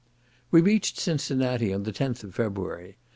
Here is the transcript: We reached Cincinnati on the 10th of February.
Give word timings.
We 0.49 0.61
reached 0.61 0.97
Cincinnati 0.97 1.71
on 1.71 1.83
the 1.83 1.91
10th 1.93 2.23
of 2.23 2.33
February. 2.33 2.97